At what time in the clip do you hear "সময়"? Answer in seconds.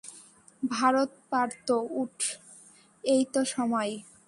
3.45-3.91